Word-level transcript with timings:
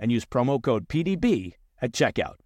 and 0.00 0.10
use 0.10 0.24
promo 0.24 0.60
code 0.60 0.88
PDB 0.88 1.54
at 1.80 1.92
checkout. 1.92 2.36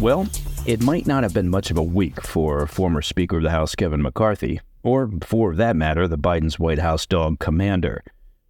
Well, 0.00 0.26
it 0.66 0.82
might 0.82 1.06
not 1.06 1.22
have 1.22 1.32
been 1.32 1.48
much 1.48 1.70
of 1.70 1.78
a 1.78 1.82
week 1.82 2.24
for 2.26 2.66
former 2.66 3.02
Speaker 3.02 3.36
of 3.36 3.44
the 3.44 3.50
House 3.50 3.76
Kevin 3.76 4.02
McCarthy, 4.02 4.60
or 4.82 5.08
for 5.22 5.54
that 5.54 5.76
matter, 5.76 6.08
the 6.08 6.18
Biden's 6.18 6.58
White 6.58 6.80
House 6.80 7.06
dog 7.06 7.38
Commander. 7.38 8.02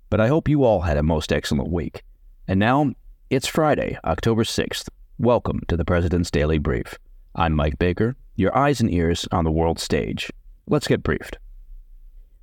But 0.09 0.21
I 0.21 0.29
hope 0.29 0.49
you 0.49 0.65
all 0.65 0.81
had 0.81 0.97
a 0.97 1.03
most 1.03 1.31
excellent 1.31 1.71
week. 1.71 2.05
And 2.49 2.59
now, 2.59 2.93
it's 3.29 3.47
Friday, 3.47 3.99
October 4.05 4.45
6th. 4.45 4.89
Welcome 5.19 5.61
to 5.69 5.77
the 5.77 5.85
President's 5.85 6.31
Daily 6.31 6.59
Brief. 6.59 6.99
I'm 7.35 7.55
Mike 7.55 7.79
Baker, 7.79 8.15
your 8.37 8.55
eyes 8.55 8.83
and 8.83 8.93
ears 8.93 9.27
on 9.33 9.45
the 9.45 9.51
world 9.51 9.79
stage. 9.79 10.31
Let's 10.67 10.87
get 10.87 11.03
briefed. 11.03 11.39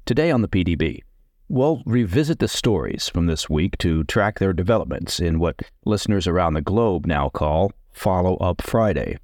Today 0.07 0.31
on 0.31 0.41
the 0.41 0.47
PDB, 0.47 1.03
we'll 1.47 1.83
revisit 1.85 2.39
the 2.39 2.47
stories 2.47 3.07
from 3.07 3.27
this 3.27 3.47
week 3.47 3.77
to 3.77 4.03
track 4.05 4.39
their 4.39 4.51
developments 4.51 5.19
in 5.19 5.37
what 5.37 5.61
listeners 5.85 6.25
around 6.25 6.55
the 6.55 6.61
globe 6.61 7.05
now 7.05 7.29
call 7.29 7.71
Follow 7.91 8.35
Up 8.37 8.63
Friday. 8.63 9.19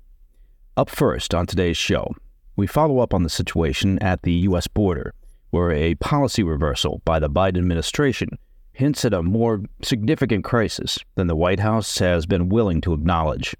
Up 0.78 0.88
first 0.88 1.34
on 1.34 1.48
today's 1.48 1.78
show, 1.78 2.14
we 2.56 2.68
follow 2.68 3.00
up 3.00 3.12
on 3.12 3.24
the 3.24 3.30
situation 3.30 3.98
at 4.04 4.22
the 4.22 4.34
U.S. 4.34 4.68
border, 4.68 5.16
where 5.50 5.72
a 5.72 5.96
policy 5.96 6.44
reversal 6.44 7.02
by 7.06 7.18
the 7.18 7.30
Biden 7.30 7.58
administration 7.58 8.30
hints 8.74 9.04
at 9.04 9.16
a 9.16 9.24
more 9.24 9.64
significant 9.82 10.44
crisis 10.44 11.00
than 11.16 11.26
the 11.26 11.36
White 11.36 11.62
House 11.62 11.98
has 11.98 12.28
been 12.28 12.50
willing 12.50 12.82
to 12.82 12.94
acknowledge. 12.94 13.56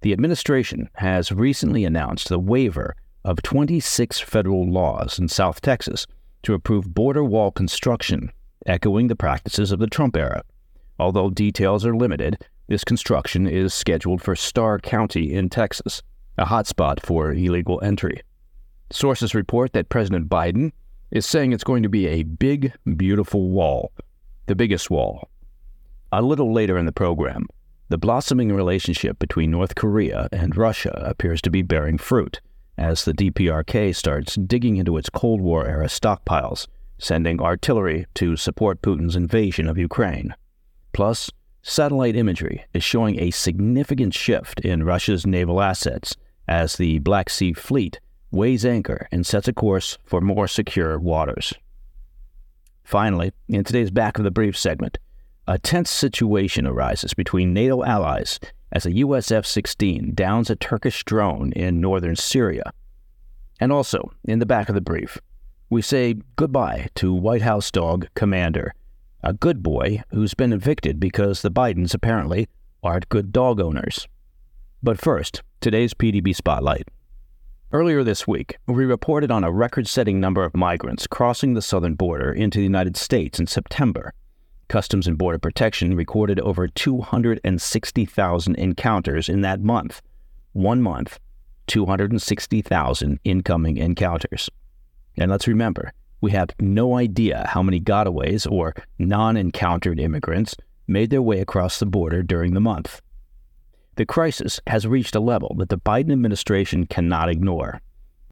The 0.00 0.12
administration 0.12 0.88
has 0.94 1.32
recently 1.32 1.84
announced 1.84 2.28
the 2.28 2.38
waiver 2.38 2.94
of 3.24 3.42
26 3.42 4.20
federal 4.20 4.70
laws 4.70 5.18
in 5.18 5.28
South 5.28 5.60
Texas 5.60 6.06
to 6.44 6.54
approve 6.54 6.94
border 6.94 7.24
wall 7.24 7.50
construction, 7.50 8.30
echoing 8.64 9.08
the 9.08 9.16
practices 9.16 9.72
of 9.72 9.80
the 9.80 9.88
Trump 9.88 10.16
era. 10.16 10.42
Although 11.00 11.30
details 11.30 11.84
are 11.84 11.96
limited, 11.96 12.44
this 12.68 12.84
construction 12.84 13.48
is 13.48 13.74
scheduled 13.74 14.22
for 14.22 14.36
Starr 14.36 14.78
County 14.78 15.34
in 15.34 15.48
Texas, 15.48 16.02
a 16.36 16.46
hotspot 16.46 17.00
for 17.00 17.32
illegal 17.32 17.80
entry. 17.82 18.22
Sources 18.90 19.34
report 19.34 19.72
that 19.72 19.88
President 19.88 20.28
Biden 20.28 20.70
is 21.10 21.26
saying 21.26 21.52
it's 21.52 21.64
going 21.64 21.82
to 21.82 21.88
be 21.88 22.06
a 22.06 22.22
big, 22.22 22.72
beautiful 22.96 23.50
wall, 23.50 23.92
the 24.46 24.54
biggest 24.54 24.90
wall. 24.90 25.28
A 26.12 26.22
little 26.22 26.52
later 26.52 26.78
in 26.78 26.86
the 26.86 26.92
program, 26.92 27.48
the 27.88 27.98
blossoming 27.98 28.52
relationship 28.52 29.18
between 29.18 29.50
North 29.50 29.74
Korea 29.74 30.28
and 30.32 30.56
Russia 30.56 31.02
appears 31.06 31.40
to 31.42 31.50
be 31.50 31.62
bearing 31.62 31.98
fruit 31.98 32.40
as 32.76 33.04
the 33.04 33.14
DPRK 33.14 33.94
starts 33.94 34.36
digging 34.36 34.76
into 34.76 34.96
its 34.96 35.10
Cold 35.10 35.40
War 35.40 35.66
era 35.66 35.86
stockpiles, 35.86 36.68
sending 36.98 37.40
artillery 37.40 38.06
to 38.14 38.36
support 38.36 38.82
Putin's 38.82 39.16
invasion 39.16 39.66
of 39.68 39.78
Ukraine. 39.78 40.34
Plus, 40.92 41.30
Satellite 41.62 42.16
imagery 42.16 42.64
is 42.72 42.82
showing 42.82 43.20
a 43.20 43.30
significant 43.30 44.14
shift 44.14 44.60
in 44.60 44.84
Russia's 44.84 45.26
naval 45.26 45.60
assets 45.60 46.16
as 46.46 46.76
the 46.76 46.98
Black 47.00 47.28
Sea 47.28 47.52
Fleet 47.52 48.00
weighs 48.30 48.64
anchor 48.64 49.06
and 49.12 49.26
sets 49.26 49.48
a 49.48 49.52
course 49.52 49.98
for 50.04 50.20
more 50.20 50.48
secure 50.48 50.98
waters. 50.98 51.52
Finally, 52.84 53.32
in 53.48 53.64
today's 53.64 53.90
Back 53.90 54.16
of 54.16 54.24
the 54.24 54.30
Brief 54.30 54.56
segment, 54.56 54.98
a 55.48 55.58
tense 55.58 55.90
situation 55.90 56.66
arises 56.66 57.14
between 57.14 57.54
NATO 57.54 57.82
allies 57.82 58.38
as 58.70 58.84
a 58.84 58.96
US 58.96 59.32
F 59.32 59.46
16 59.46 60.14
downs 60.14 60.50
a 60.50 60.56
Turkish 60.56 61.02
drone 61.04 61.52
in 61.52 61.80
northern 61.80 62.16
Syria. 62.16 62.70
And 63.58 63.72
also, 63.72 64.12
in 64.24 64.40
the 64.40 64.46
Back 64.46 64.68
of 64.68 64.74
the 64.74 64.82
Brief, 64.82 65.16
we 65.70 65.80
say 65.80 66.16
goodbye 66.36 66.88
to 66.96 67.14
White 67.14 67.40
House 67.40 67.70
dog 67.70 68.08
Commander 68.14 68.74
a 69.22 69.32
good 69.32 69.62
boy 69.62 70.02
who's 70.10 70.34
been 70.34 70.52
evicted 70.52 71.00
because 71.00 71.40
the 71.40 71.50
Bidens 71.50 71.94
apparently 71.94 72.46
aren't 72.82 73.08
good 73.08 73.32
dog 73.32 73.58
owners. 73.58 74.06
But 74.82 75.00
first, 75.00 75.42
today's 75.60 75.94
PDB 75.94 76.36
Spotlight. 76.36 76.88
Earlier 77.72 78.04
this 78.04 78.28
week, 78.28 78.58
we 78.66 78.84
reported 78.84 79.30
on 79.30 79.44
a 79.44 79.50
record 79.50 79.88
setting 79.88 80.20
number 80.20 80.44
of 80.44 80.54
migrants 80.54 81.06
crossing 81.06 81.54
the 81.54 81.62
southern 81.62 81.94
border 81.94 82.32
into 82.32 82.58
the 82.58 82.64
United 82.64 82.98
States 82.98 83.40
in 83.40 83.46
September. 83.46 84.12
Customs 84.68 85.06
and 85.06 85.16
Border 85.16 85.38
Protection 85.38 85.96
recorded 85.96 86.38
over 86.40 86.68
260,000 86.68 88.54
encounters 88.54 89.28
in 89.30 89.40
that 89.40 89.60
month. 89.60 90.02
One 90.52 90.82
month, 90.82 91.18
260,000 91.68 93.18
incoming 93.24 93.78
encounters. 93.78 94.50
And 95.16 95.30
let's 95.30 95.48
remember, 95.48 95.92
we 96.20 96.32
have 96.32 96.50
no 96.60 96.96
idea 96.96 97.46
how 97.48 97.62
many 97.62 97.80
gotaways 97.80 98.50
or 98.50 98.74
non 98.98 99.38
encountered 99.38 99.98
immigrants 99.98 100.54
made 100.86 101.08
their 101.10 101.22
way 101.22 101.40
across 101.40 101.78
the 101.78 101.86
border 101.86 102.22
during 102.22 102.52
the 102.52 102.60
month. 102.60 103.00
The 103.96 104.04
crisis 104.06 104.60
has 104.66 104.86
reached 104.86 105.16
a 105.16 105.20
level 105.20 105.54
that 105.58 105.70
the 105.70 105.78
Biden 105.78 106.12
administration 106.12 106.86
cannot 106.86 107.30
ignore. 107.30 107.80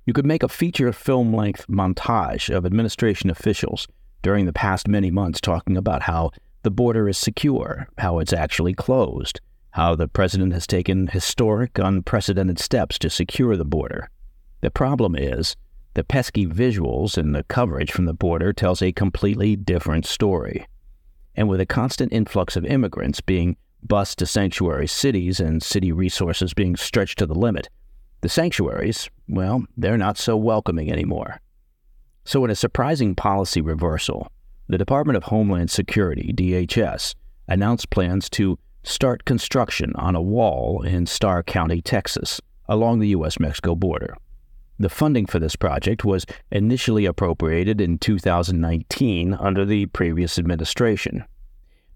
You 0.04 0.12
could 0.12 0.26
make 0.26 0.42
a 0.42 0.48
feature 0.48 0.92
film 0.92 1.34
length 1.34 1.66
montage 1.66 2.54
of 2.54 2.66
administration 2.66 3.30
officials 3.30 3.88
during 4.26 4.44
the 4.44 4.52
past 4.52 4.88
many 4.88 5.08
months 5.08 5.40
talking 5.40 5.76
about 5.76 6.02
how 6.02 6.32
the 6.64 6.70
border 6.72 7.08
is 7.08 7.16
secure, 7.16 7.86
how 7.96 8.18
it's 8.18 8.32
actually 8.32 8.74
closed, 8.74 9.40
how 9.70 9.94
the 9.94 10.08
president 10.08 10.52
has 10.52 10.66
taken 10.66 11.06
historic, 11.06 11.78
unprecedented 11.78 12.58
steps 12.58 12.98
to 12.98 13.08
secure 13.08 13.56
the 13.56 13.64
border. 13.64 14.10
The 14.62 14.70
problem 14.72 15.14
is, 15.14 15.54
the 15.94 16.02
pesky 16.02 16.44
visuals 16.44 17.16
and 17.16 17.36
the 17.36 17.44
coverage 17.44 17.92
from 17.92 18.06
the 18.06 18.12
border 18.12 18.52
tells 18.52 18.82
a 18.82 18.90
completely 18.90 19.54
different 19.54 20.04
story. 20.06 20.66
And 21.36 21.48
with 21.48 21.60
a 21.60 21.64
constant 21.64 22.12
influx 22.12 22.56
of 22.56 22.64
immigrants 22.64 23.20
being 23.20 23.56
bused 23.86 24.18
to 24.18 24.26
sanctuary 24.26 24.88
cities 24.88 25.38
and 25.38 25.62
city 25.62 25.92
resources 25.92 26.52
being 26.52 26.74
stretched 26.74 27.20
to 27.20 27.26
the 27.26 27.34
limit, 27.38 27.68
the 28.22 28.28
sanctuaries, 28.28 29.08
well, 29.28 29.62
they're 29.76 29.96
not 29.96 30.18
so 30.18 30.36
welcoming 30.36 30.90
anymore. 30.90 31.40
So, 32.26 32.44
in 32.44 32.50
a 32.50 32.56
surprising 32.56 33.14
policy 33.14 33.60
reversal, 33.60 34.26
the 34.68 34.76
Department 34.76 35.16
of 35.16 35.22
Homeland 35.22 35.70
Security, 35.70 36.32
DHS, 36.36 37.14
announced 37.46 37.88
plans 37.90 38.28
to 38.30 38.58
start 38.82 39.24
construction 39.24 39.92
on 39.94 40.16
a 40.16 40.20
wall 40.20 40.82
in 40.82 41.06
Starr 41.06 41.44
County, 41.44 41.80
Texas, 41.80 42.40
along 42.68 42.98
the 42.98 43.06
U.S. 43.10 43.38
Mexico 43.38 43.76
border. 43.76 44.16
The 44.76 44.88
funding 44.88 45.26
for 45.26 45.38
this 45.38 45.54
project 45.54 46.04
was 46.04 46.26
initially 46.50 47.06
appropriated 47.06 47.80
in 47.80 47.96
2019 47.96 49.34
under 49.34 49.64
the 49.64 49.86
previous 49.86 50.36
administration. 50.36 51.24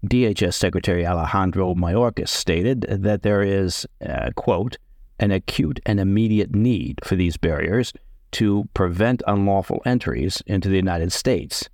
DHS 0.05 0.53
Secretary 0.53 1.05
Alejandro 1.05 1.75
Mayorkas 1.75 2.29
stated 2.29 2.85
that 2.89 3.23
there 3.23 3.41
is, 3.41 3.85
uh, 4.07 4.29
quote, 4.37 4.77
an 5.19 5.31
acute 5.31 5.81
and 5.85 5.99
immediate 5.99 6.55
need 6.55 7.01
for 7.03 7.17
these 7.17 7.35
barriers 7.35 7.91
to 8.31 8.67
prevent 8.73 9.23
unlawful 9.27 9.81
entries 9.85 10.41
into 10.45 10.69
the 10.69 10.75
United 10.75 11.11
States. 11.11 11.69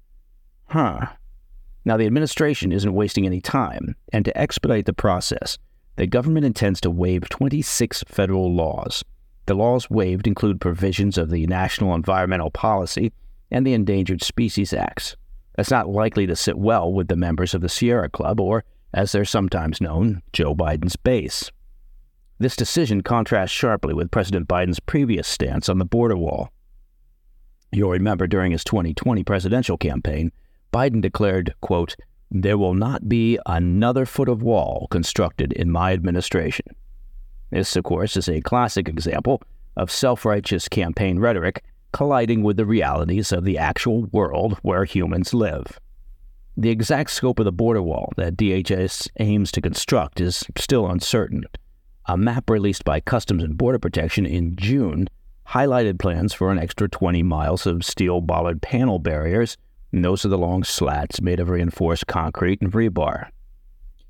Huh. 0.65 1.07
Now, 1.85 1.97
the 1.97 2.05
administration 2.05 2.71
isn't 2.71 2.93
wasting 2.93 3.25
any 3.25 3.39
time, 3.39 3.95
and 4.11 4.25
to 4.25 4.37
expedite 4.37 4.85
the 4.85 4.93
process, 4.93 5.57
the 5.95 6.07
government 6.07 6.45
intends 6.45 6.81
to 6.81 6.91
waive 6.91 7.29
26 7.29 8.03
federal 8.07 8.53
laws 8.53 9.03
The 9.47 9.55
laws 9.55 9.89
waived 9.89 10.27
include 10.27 10.59
provisions 10.59 11.17
of 11.17 11.29
the 11.29 11.47
National 11.47 11.95
Environmental 11.95 12.51
Policy 12.51 13.13
and 13.49 13.65
the 13.65 13.73
Endangered 13.73 14.21
Species 14.21 14.73
Acts. 14.73 15.15
That's 15.55 15.71
not 15.71 15.89
likely 15.89 16.27
to 16.27 16.35
sit 16.35 16.57
well 16.57 16.91
with 16.91 17.07
the 17.07 17.15
members 17.15 17.53
of 17.53 17.61
the 17.61 17.69
Sierra 17.69 18.09
Club, 18.09 18.41
or, 18.41 18.65
as 18.93 19.13
they're 19.13 19.25
sometimes 19.25 19.79
known, 19.81 20.21
Joe 20.33 20.53
Biden's 20.53 20.97
base. 20.97 21.49
This 22.39 22.55
decision 22.55 23.01
contrasts 23.01 23.51
sharply 23.51 23.95
with 23.95 24.11
President 24.11 24.47
Biden's 24.47 24.79
previous 24.79 25.27
stance 25.27 25.69
on 25.69 25.79
the 25.79 25.85
border 25.85 26.15
wall. 26.15 26.49
You'll 27.71 27.89
remember 27.89 28.27
during 28.27 28.51
his 28.51 28.63
2020 28.63 29.23
presidential 29.23 29.77
campaign, 29.77 30.31
Biden 30.71 31.01
declared, 31.01 31.55
quote, 31.61 31.95
there 32.29 32.57
will 32.57 32.75
not 32.75 33.09
be 33.09 33.39
another 33.47 34.05
foot 34.05 34.29
of 34.29 34.43
wall 34.43 34.87
constructed 34.91 35.51
in 35.53 35.71
my 35.71 35.93
administration. 35.93 36.65
This, 37.49 37.75
of 37.75 37.85
course, 37.85 38.15
is 38.15 38.29
a 38.29 38.41
classic 38.41 38.87
example 38.87 39.41
of 39.75 39.89
self 39.89 40.23
righteous 40.23 40.67
campaign 40.67 41.17
rhetoric 41.17 41.63
colliding 41.91 42.43
with 42.43 42.57
the 42.57 42.65
realities 42.65 43.31
of 43.31 43.45
the 43.45 43.57
actual 43.57 44.03
world 44.11 44.59
where 44.61 44.83
humans 44.83 45.33
live. 45.33 45.79
The 46.55 46.69
exact 46.69 47.11
scope 47.11 47.39
of 47.39 47.45
the 47.45 47.51
border 47.51 47.81
wall 47.81 48.11
that 48.17 48.35
DHS 48.35 49.07
aims 49.19 49.51
to 49.53 49.61
construct 49.61 50.19
is 50.19 50.43
still 50.57 50.87
uncertain. 50.87 51.45
A 52.09 52.15
map 52.15 52.49
released 52.49 52.85
by 52.85 53.01
Customs 53.01 53.43
and 53.43 53.57
Border 53.57 53.79
Protection 53.79 54.25
in 54.25 54.55
June 54.55 55.09
highlighted 55.49 55.99
plans 55.99 56.33
for 56.33 56.53
an 56.53 56.57
extra 56.57 56.87
20 56.87 57.21
miles 57.21 57.67
of 57.67 57.83
steel 57.83 58.21
bollard 58.21 58.61
panel 58.61 58.97
barriers, 58.97 59.57
and 59.91 60.05
those 60.05 60.23
are 60.23 60.29
the 60.29 60.37
long 60.37 60.63
slats 60.63 61.19
made 61.19 61.41
of 61.41 61.49
reinforced 61.49 62.07
concrete 62.07 62.61
and 62.61 62.71
rebar. 62.71 63.27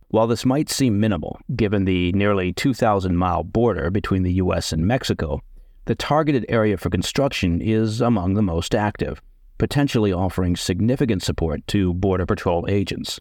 While 0.10 0.28
this 0.28 0.46
might 0.46 0.70
seem 0.70 1.00
minimal, 1.00 1.40
given 1.56 1.86
the 1.86 2.12
nearly 2.12 2.54
2,000 2.54 3.18
mile 3.18 3.44
border 3.44 3.90
between 3.90 4.22
the 4.22 4.34
U.S. 4.34 4.72
and 4.72 4.86
Mexico, 4.86 5.42
the 5.86 5.96
targeted 5.96 6.46
area 6.50 6.78
for 6.78 6.92
construction 6.92 7.62
is 7.62 8.00
among 8.00 8.36
the 8.36 8.44
most 8.44 8.76
active, 8.76 9.24
potentially 9.58 10.14
offering 10.14 10.56
significant 10.56 11.24
support 11.24 11.66
to 11.68 11.96
Border 11.96 12.28
Patrol 12.28 12.68
agents. 12.70 13.20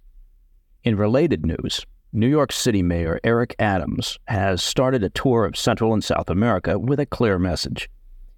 In 0.85 0.97
related 0.97 1.47
news, 1.47 1.87
New 2.13 2.29
York 2.29 2.53
City 2.53 2.83
Mayor 2.83 3.21
Eric 3.25 3.55
Adams 3.59 4.19
has 4.29 4.63
started 4.63 5.03
a 5.03 5.11
tour 5.11 5.45
of 5.45 5.57
Central 5.57 5.93
and 5.93 6.03
South 6.03 6.31
America 6.31 6.79
with 6.79 7.01
a 7.01 7.07
clear 7.07 7.39
message. 7.39 7.91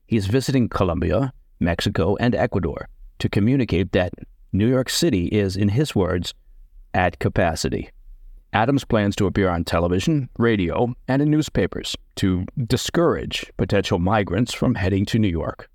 He 0.06 0.16
is 0.16 0.26
visiting 0.26 0.68
Colombia, 0.68 1.32
Mexico, 1.60 2.16
and 2.16 2.34
Ecuador 2.34 2.88
to 3.18 3.28
communicate 3.28 3.92
that 3.92 4.12
New 4.52 4.68
York 4.68 4.88
City 4.88 5.26
is, 5.26 5.56
in 5.56 5.68
his 5.68 5.94
words, 5.94 6.32
at 6.94 7.18
capacity. 7.18 7.90
Adams 8.54 8.84
plans 8.84 9.14
to 9.16 9.26
appear 9.26 9.50
on 9.50 9.64
television, 9.64 10.30
radio, 10.38 10.94
and 11.06 11.20
in 11.20 11.30
newspapers 11.30 11.94
to 12.16 12.46
discourage 12.66 13.52
potential 13.58 13.98
migrants 13.98 14.54
from 14.54 14.74
heading 14.74 15.04
to 15.04 15.18
New 15.18 15.28
York. 15.28 15.68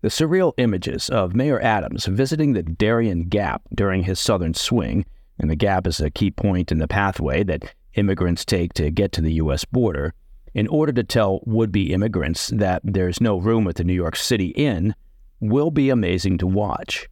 The 0.00 0.08
surreal 0.08 0.54
images 0.56 1.10
of 1.10 1.36
Mayor 1.36 1.60
Adams 1.60 2.06
visiting 2.06 2.54
the 2.54 2.62
Darien 2.62 3.24
Gap 3.24 3.60
during 3.74 4.04
his 4.04 4.18
southern 4.18 4.54
swing, 4.54 5.04
and 5.40 5.50
the 5.50 5.56
gap 5.56 5.86
is 5.86 6.00
a 6.00 6.10
key 6.10 6.30
point 6.30 6.70
in 6.70 6.78
the 6.78 6.86
pathway 6.86 7.42
that 7.44 7.74
immigrants 7.94 8.44
take 8.44 8.74
to 8.74 8.90
get 8.90 9.10
to 9.12 9.20
the 9.20 9.32
U.S. 9.34 9.64
border, 9.64 10.14
in 10.54 10.68
order 10.68 10.92
to 10.92 11.02
tell 11.02 11.40
would 11.44 11.72
be 11.72 11.92
immigrants 11.92 12.48
that 12.48 12.82
there's 12.84 13.20
no 13.20 13.38
room 13.38 13.66
at 13.66 13.76
the 13.76 13.84
New 13.84 13.94
York 13.94 14.16
City 14.16 14.48
Inn, 14.48 14.94
will 15.40 15.70
be 15.70 15.90
amazing 15.90 16.38
to 16.38 16.46
watch. 16.46 17.08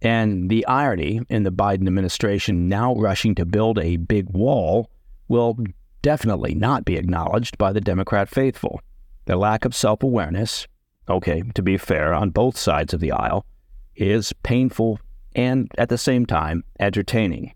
And 0.00 0.50
the 0.50 0.66
irony 0.66 1.20
in 1.28 1.44
the 1.44 1.52
Biden 1.52 1.86
administration 1.86 2.68
now 2.68 2.94
rushing 2.96 3.34
to 3.36 3.46
build 3.46 3.78
a 3.78 3.96
big 3.96 4.28
wall 4.30 4.90
will 5.28 5.58
definitely 6.02 6.54
not 6.54 6.84
be 6.84 6.96
acknowledged 6.96 7.56
by 7.56 7.72
the 7.72 7.80
Democrat 7.80 8.28
faithful. 8.28 8.80
The 9.26 9.36
lack 9.36 9.64
of 9.64 9.76
self 9.76 10.02
awareness, 10.02 10.66
okay, 11.08 11.42
to 11.54 11.62
be 11.62 11.78
fair, 11.78 12.12
on 12.12 12.30
both 12.30 12.58
sides 12.58 12.92
of 12.92 12.98
the 12.98 13.12
aisle, 13.12 13.46
is 13.94 14.32
painful 14.42 14.98
and 15.34 15.70
at 15.78 15.88
the 15.88 15.98
same 15.98 16.26
time 16.26 16.64
entertaining. 16.80 17.54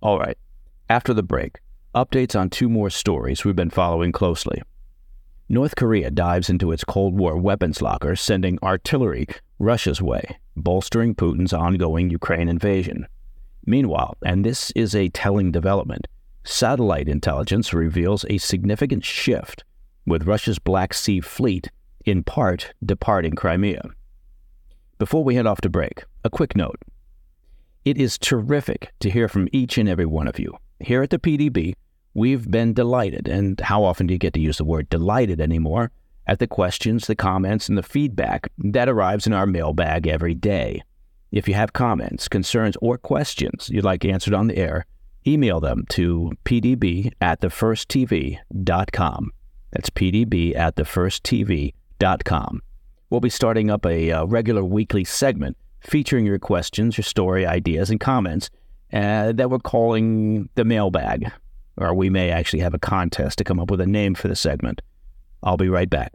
All 0.00 0.18
right, 0.18 0.38
after 0.88 1.12
the 1.12 1.22
break, 1.22 1.58
updates 1.94 2.38
on 2.38 2.50
two 2.50 2.68
more 2.68 2.90
stories 2.90 3.44
we've 3.44 3.56
been 3.56 3.70
following 3.70 4.12
closely. 4.12 4.62
North 5.48 5.76
Korea 5.76 6.10
dives 6.10 6.50
into 6.50 6.72
its 6.72 6.84
Cold 6.84 7.18
War 7.18 7.36
weapons 7.38 7.80
locker, 7.80 8.14
sending 8.14 8.58
artillery 8.62 9.26
Russia's 9.58 10.02
way, 10.02 10.38
bolstering 10.56 11.14
Putin's 11.14 11.52
ongoing 11.52 12.10
Ukraine 12.10 12.48
invasion. 12.48 13.06
Meanwhile, 13.64 14.16
and 14.24 14.44
this 14.44 14.70
is 14.72 14.94
a 14.94 15.08
telling 15.08 15.50
development, 15.50 16.06
satellite 16.44 17.08
intelligence 17.08 17.72
reveals 17.72 18.24
a 18.28 18.38
significant 18.38 19.04
shift, 19.04 19.64
with 20.06 20.26
Russia's 20.26 20.58
Black 20.58 20.94
Sea 20.94 21.20
Fleet 21.20 21.70
in 22.04 22.22
part 22.22 22.72
departing 22.84 23.34
Crimea. 23.34 23.82
Before 24.98 25.24
we 25.24 25.36
head 25.36 25.46
off 25.46 25.60
to 25.62 25.68
break, 25.68 26.04
a 26.24 26.30
quick 26.30 26.56
note. 26.56 26.80
It 27.84 27.96
is 27.98 28.18
terrific 28.18 28.92
to 29.00 29.10
hear 29.10 29.28
from 29.28 29.48
each 29.52 29.78
and 29.78 29.88
every 29.88 30.06
one 30.06 30.28
of 30.28 30.38
you. 30.38 30.58
Here 30.80 31.02
at 31.02 31.10
the 31.10 31.18
PDB, 31.18 31.74
We've 32.18 32.50
been 32.50 32.72
delighted, 32.72 33.28
and 33.28 33.60
how 33.60 33.84
often 33.84 34.08
do 34.08 34.12
you 34.12 34.18
get 34.18 34.32
to 34.34 34.40
use 34.40 34.56
the 34.58 34.64
word 34.64 34.90
delighted 34.90 35.40
anymore? 35.40 35.92
At 36.26 36.40
the 36.40 36.48
questions, 36.48 37.06
the 37.06 37.14
comments, 37.14 37.68
and 37.68 37.78
the 37.78 37.82
feedback 37.82 38.50
that 38.58 38.88
arrives 38.88 39.28
in 39.28 39.32
our 39.32 39.46
mailbag 39.46 40.08
every 40.08 40.34
day. 40.34 40.82
If 41.30 41.46
you 41.46 41.54
have 41.54 41.72
comments, 41.72 42.26
concerns, 42.26 42.76
or 42.82 42.98
questions 42.98 43.70
you'd 43.70 43.84
like 43.84 44.04
answered 44.04 44.34
on 44.34 44.48
the 44.48 44.56
air, 44.56 44.84
email 45.26 45.60
them 45.60 45.84
to 45.90 46.32
pdb 46.44 47.12
at 47.20 47.40
thefirsttv.com. 47.40 49.30
That's 49.70 49.90
pdb 49.90 50.56
at 50.56 50.74
thefirsttv.com. 50.74 52.62
We'll 53.10 53.20
be 53.20 53.30
starting 53.30 53.70
up 53.70 53.86
a 53.86 54.12
uh, 54.12 54.24
regular 54.24 54.64
weekly 54.64 55.04
segment 55.04 55.56
featuring 55.80 56.26
your 56.26 56.38
questions, 56.38 56.98
your 56.98 57.04
story, 57.04 57.46
ideas, 57.46 57.90
and 57.90 58.00
comments 58.00 58.50
uh, 58.92 59.32
that 59.32 59.50
we're 59.50 59.58
calling 59.58 60.48
the 60.54 60.64
mailbag 60.64 61.30
or 61.78 61.94
we 61.94 62.10
may 62.10 62.30
actually 62.30 62.60
have 62.60 62.74
a 62.74 62.78
contest 62.78 63.38
to 63.38 63.44
come 63.44 63.60
up 63.60 63.70
with 63.70 63.80
a 63.80 63.86
name 63.86 64.14
for 64.14 64.28
the 64.28 64.36
segment. 64.36 64.82
I'll 65.42 65.56
be 65.56 65.68
right 65.68 65.88
back. 65.88 66.12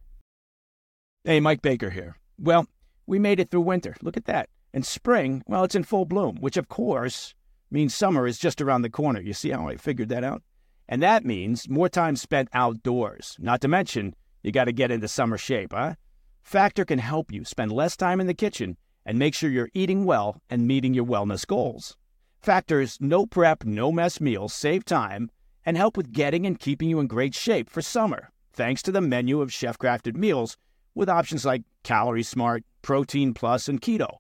Hey, 1.24 1.40
Mike 1.40 1.62
Baker 1.62 1.90
here. 1.90 2.18
Well, 2.38 2.68
we 3.07 3.18
made 3.18 3.40
it 3.40 3.50
through 3.50 3.62
winter. 3.62 3.95
Look 4.01 4.18
at 4.18 4.25
that. 4.25 4.50
And 4.74 4.86
spring, 4.86 5.44
well, 5.48 5.63
it's 5.63 5.75
in 5.75 5.84
full 5.84 6.06
bloom, 6.06 6.38
which 6.42 6.57
of 6.57 6.68
course 6.68 7.34
means 7.72 7.95
summer 7.95 8.28
is 8.28 8.38
just 8.38 8.62
around 8.62 8.81
the 8.81 8.90
corner. 8.90 9.22
You 9.22 9.34
see 9.34 9.51
how 9.51 9.68
I 9.68 9.78
figured 9.78 10.10
that 10.10 10.24
out? 10.24 10.44
And 10.90 11.01
that 11.01 11.24
means 11.24 11.69
more 11.69 11.88
time 11.88 12.18
spent 12.18 12.50
outdoors. 12.54 13.38
Not 13.40 13.62
to 13.62 13.68
mention, 13.68 14.16
you 14.42 14.51
got 14.51 14.66
to 14.66 14.74
get 14.74 14.92
into 14.92 15.07
summer 15.07 15.38
shape, 15.38 15.72
huh? 15.74 15.95
Factor 16.44 16.86
can 16.86 17.00
help 17.00 17.31
you 17.31 17.44
spend 17.45 17.72
less 17.72 17.98
time 17.98 18.22
in 18.22 18.28
the 18.28 18.33
kitchen 18.33 18.78
and 19.06 19.18
make 19.18 19.33
sure 19.33 19.50
you're 19.50 19.69
eating 19.73 20.06
well 20.06 20.42
and 20.50 20.68
meeting 20.68 20.94
your 20.94 21.06
wellness 21.06 21.47
goals. 21.47 21.97
Factor's 22.42 22.97
no 23.02 23.26
prep, 23.26 23.64
no 23.64 23.92
mess 23.92 24.21
meals 24.21 24.54
save 24.54 24.85
time 24.85 25.31
and 25.66 25.78
help 25.78 25.97
with 25.97 26.12
getting 26.12 26.45
and 26.45 26.59
keeping 26.59 26.90
you 26.90 27.00
in 27.00 27.07
great 27.07 27.33
shape 27.33 27.69
for 27.69 27.81
summer, 27.81 28.30
thanks 28.52 28.81
to 28.83 28.92
the 28.92 29.02
menu 29.02 29.42
of 29.42 29.52
chef 29.52 29.80
crafted 29.80 30.16
meals 30.16 30.57
with 30.94 31.09
options 31.09 31.45
like 31.45 31.64
Calorie 31.83 32.21
Smart, 32.21 32.64
Protein 32.81 33.33
Plus, 33.33 33.68
and 33.68 33.81
Keto. 33.81 34.18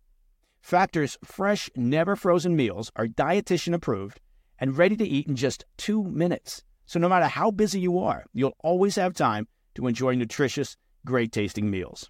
Factor's 0.61 1.17
fresh, 1.23 1.69
never 1.75 2.15
frozen 2.15 2.55
meals 2.55 2.91
are 2.95 3.07
dietitian 3.07 3.73
approved 3.73 4.21
and 4.57 4.77
ready 4.77 4.95
to 4.95 5.05
eat 5.05 5.27
in 5.27 5.35
just 5.35 5.65
two 5.77 6.03
minutes. 6.05 6.63
So 6.85 6.99
no 6.99 7.09
matter 7.09 7.27
how 7.27 7.51
busy 7.51 7.81
you 7.81 7.99
are, 7.99 8.25
you'll 8.33 8.55
always 8.63 8.95
have 8.95 9.13
time 9.13 9.47
to 9.75 9.87
enjoy 9.87 10.15
nutritious, 10.15 10.77
great 11.05 11.31
tasting 11.31 11.69
meals. 11.69 12.09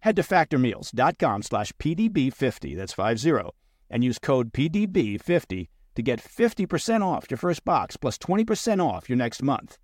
Head 0.00 0.16
to 0.16 0.22
factormeals.com 0.22 1.42
slash 1.42 1.72
PDB50, 1.72 2.76
that's 2.76 2.92
50, 2.92 3.50
and 3.90 4.04
use 4.04 4.18
code 4.18 4.52
PDB50 4.52 5.68
to 5.96 6.02
get 6.02 6.22
50% 6.22 7.04
off 7.04 7.28
your 7.28 7.38
first 7.38 7.64
box 7.64 7.96
plus 7.96 8.16
20% 8.18 8.84
off 8.84 9.08
your 9.08 9.16
next 9.16 9.42
month. 9.42 9.76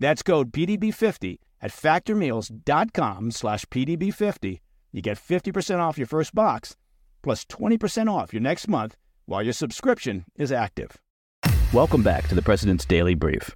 That's 0.00 0.22
code 0.22 0.50
PDB50 0.50 1.38
at 1.62 1.70
factormeals.com 1.70 3.30
slash 3.30 3.64
PDB50. 3.66 4.60
You 4.92 5.02
get 5.02 5.18
50% 5.18 5.78
off 5.78 5.98
your 5.98 6.08
first 6.08 6.34
box 6.34 6.76
plus 7.22 7.44
20% 7.44 8.10
off 8.10 8.32
your 8.32 8.42
next 8.42 8.66
month 8.66 8.96
while 9.26 9.42
your 9.42 9.52
subscription 9.52 10.24
is 10.36 10.50
active. 10.50 10.96
Welcome 11.72 12.02
back 12.02 12.26
to 12.26 12.34
the 12.34 12.42
President's 12.42 12.84
Daily 12.84 13.14
Brief. 13.14 13.54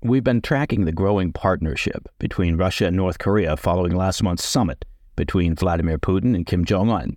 we've 0.00 0.22
been 0.22 0.42
tracking 0.42 0.84
the 0.84 0.92
growing 0.92 1.32
partnership 1.32 2.08
between 2.20 2.56
Russia 2.56 2.86
and 2.86 2.96
North 2.96 3.18
Korea 3.18 3.56
following 3.56 3.96
last 3.96 4.22
month's 4.22 4.44
summit 4.44 4.84
between 5.16 5.54
Vladimir 5.54 5.98
Putin 5.98 6.34
and 6.34 6.46
Kim 6.46 6.64
Jong 6.64 6.90
un. 6.90 7.16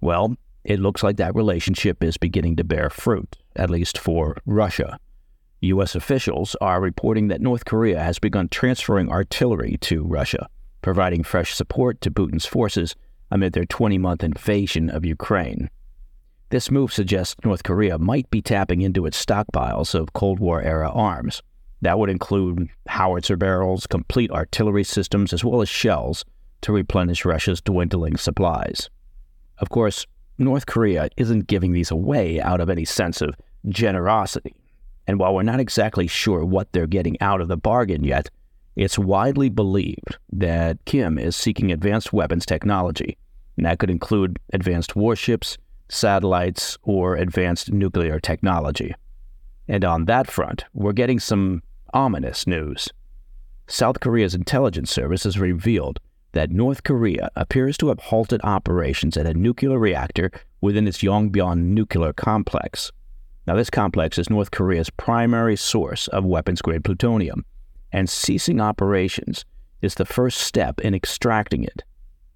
Well, 0.00 0.36
it 0.64 0.80
looks 0.80 1.02
like 1.02 1.16
that 1.16 1.34
relationship 1.34 2.02
is 2.02 2.16
beginning 2.16 2.56
to 2.56 2.64
bear 2.64 2.90
fruit, 2.90 3.36
at 3.56 3.70
least 3.70 3.98
for 3.98 4.36
Russia. 4.46 4.98
U.S. 5.62 5.94
officials 5.94 6.56
are 6.60 6.80
reporting 6.80 7.28
that 7.28 7.40
North 7.40 7.64
Korea 7.64 8.00
has 8.00 8.18
begun 8.18 8.48
transferring 8.48 9.10
artillery 9.10 9.76
to 9.82 10.04
Russia, 10.04 10.48
providing 10.80 11.22
fresh 11.22 11.54
support 11.54 12.00
to 12.00 12.10
Putin's 12.10 12.46
forces 12.46 12.96
amid 13.30 13.52
their 13.52 13.66
20 13.66 13.98
month 13.98 14.24
invasion 14.24 14.88
of 14.88 15.04
Ukraine. 15.04 15.68
This 16.48 16.70
move 16.70 16.92
suggests 16.92 17.36
North 17.44 17.62
Korea 17.62 17.98
might 17.98 18.28
be 18.30 18.42
tapping 18.42 18.80
into 18.80 19.06
its 19.06 19.22
stockpiles 19.22 19.94
of 19.94 20.12
Cold 20.14 20.40
War 20.40 20.62
era 20.62 20.90
arms. 20.90 21.42
That 21.82 21.98
would 21.98 22.10
include 22.10 22.68
howitzer 22.88 23.36
barrels, 23.36 23.86
complete 23.86 24.30
artillery 24.30 24.84
systems, 24.84 25.32
as 25.32 25.44
well 25.44 25.62
as 25.62 25.68
shells 25.68 26.24
to 26.62 26.72
replenish 26.72 27.24
Russia's 27.24 27.60
dwindling 27.60 28.16
supplies. 28.16 28.90
Of 29.58 29.70
course, 29.70 30.06
North 30.38 30.66
Korea 30.66 31.08
isn't 31.16 31.46
giving 31.46 31.72
these 31.72 31.90
away 31.90 32.40
out 32.40 32.60
of 32.60 32.70
any 32.70 32.84
sense 32.84 33.20
of 33.20 33.34
generosity. 33.68 34.54
And 35.06 35.18
while 35.18 35.34
we're 35.34 35.42
not 35.42 35.60
exactly 35.60 36.06
sure 36.06 36.44
what 36.44 36.72
they're 36.72 36.86
getting 36.86 37.20
out 37.20 37.40
of 37.40 37.48
the 37.48 37.56
bargain 37.56 38.04
yet, 38.04 38.30
it's 38.76 38.98
widely 38.98 39.48
believed 39.48 40.16
that 40.32 40.84
Kim 40.84 41.18
is 41.18 41.36
seeking 41.36 41.72
advanced 41.72 42.12
weapons 42.12 42.46
technology. 42.46 43.18
And 43.56 43.66
that 43.66 43.78
could 43.78 43.90
include 43.90 44.38
advanced 44.52 44.96
warships, 44.96 45.58
satellites, 45.88 46.78
or 46.82 47.16
advanced 47.16 47.72
nuclear 47.72 48.18
technology. 48.20 48.94
And 49.68 49.84
on 49.84 50.06
that 50.06 50.30
front, 50.30 50.64
we're 50.72 50.92
getting 50.92 51.20
some 51.20 51.62
ominous 51.92 52.46
news. 52.46 52.88
South 53.66 54.00
Korea's 54.00 54.34
intelligence 54.34 54.90
service 54.90 55.24
has 55.24 55.38
revealed 55.38 56.00
that 56.32 56.50
North 56.50 56.82
Korea 56.82 57.30
appears 57.36 57.76
to 57.78 57.88
have 57.88 57.98
halted 57.98 58.40
operations 58.44 59.16
at 59.16 59.26
a 59.26 59.34
nuclear 59.34 59.78
reactor 59.78 60.30
within 60.60 60.86
its 60.86 60.98
Yongbyon 60.98 61.58
nuclear 61.58 62.12
complex. 62.12 62.92
Now, 63.46 63.56
this 63.56 63.70
complex 63.70 64.18
is 64.18 64.30
North 64.30 64.50
Korea's 64.50 64.90
primary 64.90 65.56
source 65.56 66.08
of 66.08 66.24
weapons 66.24 66.62
grade 66.62 66.84
plutonium, 66.84 67.44
and 67.92 68.08
ceasing 68.08 68.60
operations 68.60 69.44
is 69.82 69.94
the 69.94 70.04
first 70.04 70.38
step 70.38 70.80
in 70.80 70.94
extracting 70.94 71.64
it. 71.64 71.82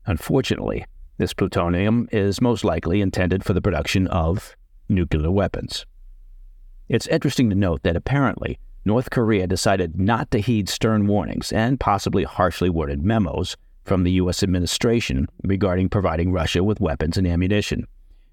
Unfortunately, 0.07 0.85
this 1.19 1.35
plutonium 1.35 2.09
is 2.11 2.41
most 2.41 2.65
likely 2.65 3.01
intended 3.01 3.45
for 3.45 3.53
the 3.53 3.63
production 3.63 4.09
of 4.09 4.57
nuclear 4.89 5.31
weapons. 5.31 5.87
It's 6.89 7.07
interesting 7.07 7.49
to 7.51 7.57
note 7.57 7.83
that 7.85 7.97
apparently 7.97 8.59
North 8.85 9.11
Korea 9.11 9.47
decided 9.47 9.99
not 9.99 10.31
to 10.33 10.41
heed 10.41 10.69
stern 10.69 11.07
warnings 11.07 11.53
and 11.53 11.81
possibly 11.81 12.25
harshly 12.25 12.69
worded 12.69 13.03
memos 13.03 13.57
from 13.85 14.05
the 14.05 14.13
U.S. 14.13 14.43
administration 14.43 15.27
regarding 15.43 15.89
providing 15.89 16.33
Russia 16.33 16.65
with 16.65 16.81
weapons 16.81 17.17
and 17.17 17.27
ammunition. 17.27 17.87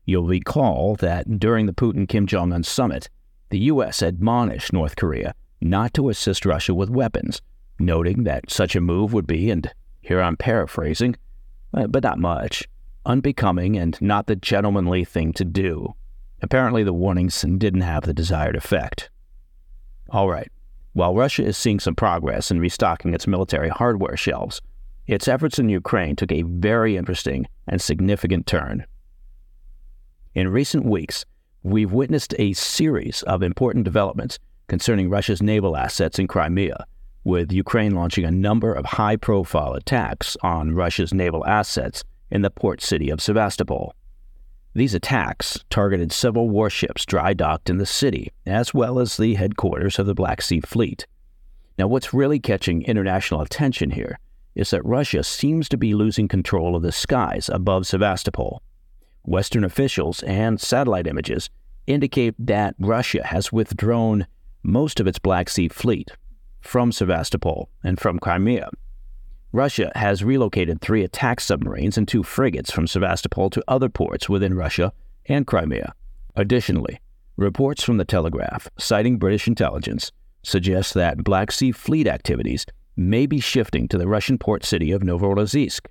You'll 0.06 0.28
recall 0.28 0.96
that 0.96 1.40
during 1.40 1.66
the 1.66 1.74
Putin 1.74 2.08
Kim 2.08 2.26
Jong 2.26 2.52
un 2.54 2.64
summit, 2.64 3.10
the 3.50 3.60
U.S. 3.60 4.02
admonished 4.02 4.74
North 4.74 4.96
Korea 4.96 5.36
not 5.62 5.94
to 5.94 6.10
assist 6.10 6.46
Russia 6.46 6.74
with 6.74 6.90
weapons, 6.90 7.42
noting 7.80 8.24
that 8.24 8.50
such 8.50 8.76
a 8.76 8.82
move 8.82 9.14
would 9.14 9.28
be, 9.28 9.52
and 9.52 9.72
here 10.02 10.22
I'm 10.22 10.38
paraphrasing, 10.38 11.16
uh, 11.74 11.88
but 11.88 12.04
not 12.04 12.18
much, 12.18 12.68
unbecoming 13.06 13.78
and 13.78 14.02
not 14.02 14.28
the 14.28 14.36
gentlemanly 14.36 15.06
thing 15.06 15.34
to 15.34 15.46
do. 15.46 15.94
Apparently, 16.42 16.84
the 16.84 16.94
warnings 16.94 17.42
didn't 17.42 17.82
have 17.82 18.04
the 18.04 18.14
desired 18.14 18.56
effect. 18.56 19.12
All 20.10 20.30
right, 20.30 20.52
while 20.94 21.16
Russia 21.16 21.46
is 21.46 21.58
seeing 21.58 21.80
some 21.80 21.96
progress 21.96 22.50
in 22.50 22.60
restocking 22.60 23.14
its 23.14 23.28
military 23.28 23.70
hardware 23.70 24.18
shelves, 24.18 24.62
its 25.12 25.28
efforts 25.28 25.60
in 25.60 25.70
Ukraine 25.70 26.16
took 26.16 26.32
a 26.32 26.44
very 26.44 26.96
interesting 26.96 27.48
and 27.68 27.82
significant 27.82 28.48
turn. 28.48 28.86
In 30.34 30.48
recent 30.48 30.86
weeks, 30.86 31.26
we've 31.64 31.92
witnessed 31.92 32.34
a 32.40 32.54
series 32.54 33.22
of 33.24 33.44
important 33.44 33.84
developments 33.84 34.40
concerning 34.68 35.10
Russia's 35.10 35.42
naval 35.42 35.76
assets 35.76 36.18
in 36.18 36.28
Crimea, 36.28 36.86
with 37.26 37.52
Ukraine 37.52 37.94
launching 37.94 38.24
a 38.24 38.32
number 38.32 38.74
of 38.74 38.86
high 38.86 39.18
profile 39.18 39.74
attacks 39.74 40.38
on 40.42 40.74
Russia's 40.74 41.14
naval 41.14 41.46
assets 41.46 42.04
in 42.32 42.42
the 42.42 42.50
port 42.50 42.82
city 42.82 43.10
of 43.10 43.22
Sevastopol. 43.22 43.94
These 44.74 44.94
attacks 44.94 45.64
targeted 45.70 46.14
several 46.14 46.50
warships 46.50 47.06
dry 47.06 47.34
docked 47.34 47.70
in 47.70 47.78
the 47.78 47.86
city, 47.86 48.32
as 48.46 48.74
well 48.74 48.98
as 48.98 49.18
the 49.18 49.34
headquarters 49.34 50.00
of 50.00 50.06
the 50.06 50.16
Black 50.16 50.42
Sea 50.42 50.62
Fleet. 50.62 51.06
Now, 51.78 51.88
what's 51.88 52.14
really 52.14 52.40
catching 52.40 52.84
international 52.84 53.42
attention 53.42 53.92
here 53.92 54.18
is 54.56 54.72
that 54.72 54.86
Russia 54.86 55.24
seems 55.24 55.70
to 55.70 55.78
be 55.78 55.94
losing 55.94 56.28
control 56.28 56.76
of 56.76 56.82
the 56.82 56.92
skies 56.92 57.50
above 57.52 57.88
Sevastopol. 57.88 58.62
Western 59.24 59.64
officials 59.64 60.24
and 60.24 60.60
satellite 60.60 61.08
images 61.08 61.50
indicate 61.88 62.36
that 62.38 62.76
Russia 62.80 63.26
has 63.26 63.52
withdrawn 63.52 64.28
most 64.64 65.00
of 65.00 65.08
its 65.08 65.20
Black 65.20 65.50
Sea 65.50 65.68
fleet 65.68 66.12
from 66.62 66.92
Sevastopol 66.92 67.70
and 67.84 68.00
from 68.00 68.20
Crimea. 68.20 68.70
Russia 69.52 69.92
has 69.96 70.24
relocated 70.24 70.80
three 70.80 71.04
attack 71.04 71.42
submarines 71.42 71.98
and 71.98 72.08
two 72.08 72.24
frigates 72.24 72.72
from 72.72 72.88
Sevastopol 72.88 73.50
to 73.50 73.64
other 73.68 73.90
ports 73.90 74.30
within 74.30 74.54
Russia 74.54 74.94
and 75.26 75.46
Crimea. 75.46 75.94
Additionally, 76.36 77.00
reports 77.36 77.84
from 77.84 77.98
the 77.98 78.06
Telegraph, 78.06 78.70
citing 78.78 79.18
British 79.18 79.48
intelligence, 79.48 80.12
suggest 80.44 80.94
that 80.94 81.24
Black 81.24 81.52
Sea 81.52 81.72
fleet 81.72 82.08
activities 82.08 82.66
may 82.96 83.26
be 83.26 83.40
shifting 83.40 83.88
to 83.88 83.98
the 83.98 84.08
Russian 84.08 84.38
port 84.38 84.64
city 84.64 84.92
of 84.92 85.02
Novorossiysk. 85.02 85.88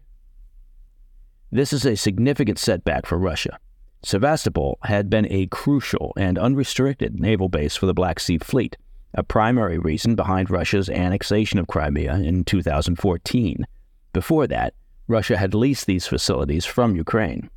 This 1.52 1.72
is 1.72 1.84
a 1.84 1.96
significant 1.96 2.58
setback 2.58 3.06
for 3.06 3.18
Russia. 3.18 3.58
Sevastopol 4.02 4.78
had 4.84 5.10
been 5.10 5.26
a 5.30 5.46
crucial 5.48 6.12
and 6.16 6.38
unrestricted 6.38 7.20
naval 7.20 7.48
base 7.48 7.76
for 7.76 7.86
the 7.86 7.94
Black 7.94 8.20
Sea 8.20 8.38
Fleet, 8.38 8.76
a 9.14 9.22
primary 9.22 9.78
reason 9.78 10.14
behind 10.14 10.50
Russia's 10.50 10.88
annexation 10.88 11.58
of 11.58 11.66
Crimea 11.66 12.14
in 12.14 12.44
2014. 12.44 13.66
Before 14.12 14.46
that, 14.46 14.74
Russia 15.08 15.36
had 15.36 15.54
leased 15.54 15.86
these 15.86 16.06
facilities 16.06 16.64
from 16.64 16.96
Ukraine. 16.96 17.50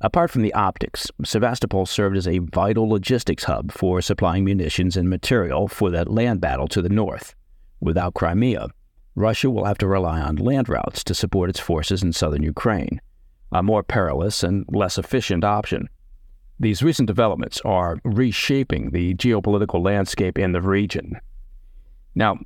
Apart 0.00 0.30
from 0.30 0.42
the 0.42 0.54
optics, 0.54 1.10
Sevastopol 1.24 1.86
served 1.86 2.16
as 2.16 2.28
a 2.28 2.38
vital 2.38 2.88
logistics 2.88 3.44
hub 3.44 3.72
for 3.72 4.00
supplying 4.00 4.44
munitions 4.44 4.96
and 4.96 5.08
material 5.08 5.66
for 5.66 5.90
the 5.90 6.04
land 6.10 6.40
battle 6.40 6.68
to 6.68 6.80
the 6.80 6.88
north. 6.88 7.34
Without 7.84 8.14
Crimea, 8.14 8.68
Russia 9.14 9.50
will 9.50 9.66
have 9.66 9.76
to 9.76 9.86
rely 9.86 10.18
on 10.18 10.36
land 10.36 10.70
routes 10.70 11.04
to 11.04 11.14
support 11.14 11.50
its 11.50 11.60
forces 11.60 12.02
in 12.02 12.14
southern 12.14 12.42
Ukraine, 12.42 12.98
a 13.52 13.62
more 13.62 13.82
perilous 13.82 14.42
and 14.42 14.64
less 14.72 14.96
efficient 14.96 15.44
option. 15.44 15.90
These 16.58 16.82
recent 16.82 17.06
developments 17.06 17.60
are 17.62 17.98
reshaping 18.02 18.92
the 18.92 19.14
geopolitical 19.14 19.84
landscape 19.84 20.38
in 20.38 20.52
the 20.52 20.62
region. 20.62 21.20
Now, 22.14 22.38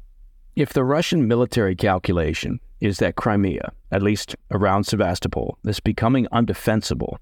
if 0.56 0.72
the 0.72 0.82
Russian 0.82 1.28
military 1.28 1.76
calculation 1.76 2.58
is 2.80 2.98
that 2.98 3.14
Crimea, 3.14 3.72
at 3.92 4.02
least 4.02 4.34
around 4.50 4.84
Sevastopol, 4.84 5.56
is 5.64 5.78
becoming 5.78 6.26
undefensible, 6.32 7.18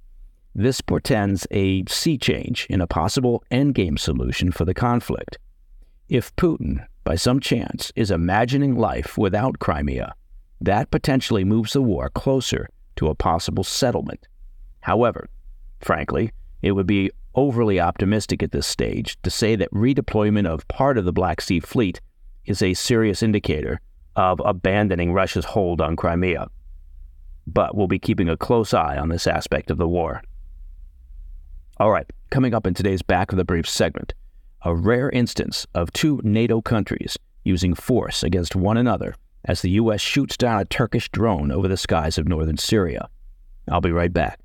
this 0.54 0.80
portends 0.80 1.46
a 1.50 1.84
sea 1.86 2.16
change 2.16 2.66
in 2.70 2.80
a 2.80 2.86
possible 2.86 3.44
endgame 3.50 3.98
solution 3.98 4.52
for 4.52 4.64
the 4.64 4.72
conflict. 4.72 5.36
If 6.08 6.34
Putin 6.36 6.86
by 7.06 7.14
some 7.14 7.38
chance, 7.38 7.92
is 7.94 8.10
imagining 8.10 8.74
life 8.74 9.16
without 9.16 9.60
Crimea, 9.60 10.12
that 10.60 10.90
potentially 10.90 11.44
moves 11.44 11.72
the 11.72 11.80
war 11.80 12.10
closer 12.10 12.68
to 12.96 13.06
a 13.06 13.14
possible 13.14 13.62
settlement. 13.62 14.26
However, 14.80 15.28
frankly, 15.80 16.32
it 16.62 16.72
would 16.72 16.88
be 16.88 17.12
overly 17.36 17.78
optimistic 17.78 18.42
at 18.42 18.50
this 18.50 18.66
stage 18.66 19.16
to 19.22 19.30
say 19.30 19.54
that 19.54 19.70
redeployment 19.70 20.48
of 20.48 20.66
part 20.66 20.98
of 20.98 21.04
the 21.04 21.12
Black 21.12 21.40
Sea 21.40 21.60
Fleet 21.60 22.00
is 22.44 22.60
a 22.60 22.74
serious 22.74 23.22
indicator 23.22 23.80
of 24.16 24.40
abandoning 24.44 25.12
Russia's 25.12 25.44
hold 25.44 25.80
on 25.80 25.94
Crimea. 25.94 26.48
But 27.46 27.76
we'll 27.76 27.86
be 27.86 28.00
keeping 28.00 28.28
a 28.28 28.36
close 28.36 28.74
eye 28.74 28.98
on 28.98 29.10
this 29.10 29.28
aspect 29.28 29.70
of 29.70 29.78
the 29.78 29.86
war. 29.86 30.22
All 31.78 31.92
right, 31.92 32.10
coming 32.30 32.52
up 32.52 32.66
in 32.66 32.74
today's 32.74 33.02
Back 33.02 33.30
of 33.30 33.38
the 33.38 33.44
Brief 33.44 33.68
segment 33.68 34.12
a 34.66 34.74
rare 34.74 35.08
instance 35.10 35.64
of 35.76 35.92
two 35.92 36.20
NATO 36.24 36.60
countries 36.60 37.16
using 37.44 37.72
force 37.72 38.24
against 38.24 38.56
one 38.56 38.76
another 38.76 39.14
as 39.44 39.62
the 39.62 39.70
U.S. 39.70 40.00
shoots 40.00 40.36
down 40.36 40.60
a 40.60 40.64
Turkish 40.64 41.08
drone 41.10 41.52
over 41.52 41.68
the 41.68 41.76
skies 41.76 42.18
of 42.18 42.26
northern 42.26 42.56
Syria. 42.56 43.08
I'll 43.70 43.80
be 43.80 43.92
right 43.92 44.12
back. 44.12 44.40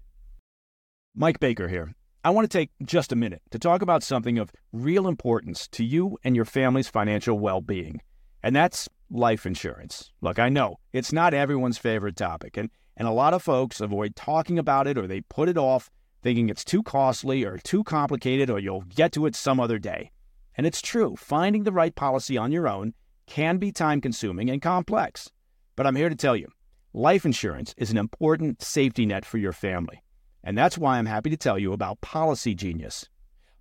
Mike 1.15 1.39
Baker 1.39 1.67
here. 1.67 1.95
I 2.23 2.29
want 2.29 2.49
to 2.49 2.55
take 2.55 2.69
just 2.83 3.11
a 3.11 3.15
minute 3.15 3.41
to 3.49 3.57
talk 3.57 3.81
about 3.81 4.03
something 4.03 4.37
of 4.37 4.51
real 4.71 5.07
importance 5.07 5.67
to 5.69 5.83
you 5.83 6.19
and 6.23 6.35
your 6.35 6.45
family's 6.45 6.87
financial 6.87 7.39
well 7.39 7.59
being, 7.59 7.99
and 8.43 8.55
that's 8.55 8.87
life 9.09 9.47
insurance. 9.47 10.11
Look, 10.21 10.37
I 10.37 10.49
know 10.49 10.77
it's 10.93 11.11
not 11.11 11.33
everyone's 11.33 11.79
favorite 11.79 12.15
topic, 12.15 12.57
and, 12.57 12.69
and 12.95 13.07
a 13.07 13.11
lot 13.11 13.33
of 13.33 13.41
folks 13.41 13.81
avoid 13.81 14.15
talking 14.15 14.59
about 14.59 14.85
it 14.85 14.99
or 14.99 15.07
they 15.07 15.21
put 15.21 15.49
it 15.49 15.57
off 15.57 15.89
thinking 16.21 16.49
it's 16.49 16.63
too 16.63 16.83
costly 16.83 17.43
or 17.43 17.57
too 17.57 17.83
complicated 17.83 18.49
or 18.49 18.59
you'll 18.59 18.81
get 18.81 19.11
to 19.13 19.25
it 19.25 19.35
some 19.35 19.59
other 19.59 19.79
day. 19.79 20.11
And 20.55 20.67
it's 20.67 20.81
true, 20.81 21.15
finding 21.15 21.63
the 21.63 21.71
right 21.71 21.95
policy 21.95 22.37
on 22.37 22.51
your 22.51 22.67
own 22.67 22.93
can 23.25 23.57
be 23.57 23.71
time 23.71 24.01
consuming 24.01 24.49
and 24.49 24.61
complex. 24.61 25.29
But 25.75 25.87
I'm 25.87 25.95
here 25.95 26.09
to 26.09 26.15
tell 26.15 26.35
you 26.35 26.47
life 26.93 27.25
insurance 27.25 27.73
is 27.77 27.91
an 27.91 27.97
important 27.97 28.61
safety 28.61 29.05
net 29.05 29.25
for 29.25 29.37
your 29.37 29.53
family. 29.53 30.03
And 30.43 30.57
that's 30.57 30.77
why 30.77 30.97
I'm 30.97 31.05
happy 31.05 31.29
to 31.29 31.37
tell 31.37 31.57
you 31.57 31.71
about 31.71 32.01
Policy 32.01 32.55
Genius. 32.55 33.07